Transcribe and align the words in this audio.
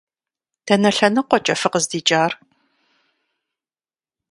Дэнэ 0.65 0.89
лъэныкъуэкӏэ 0.95 1.55
фыкъыздикӏар? 1.61 2.31